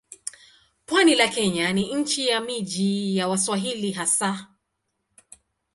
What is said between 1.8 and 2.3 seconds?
nchi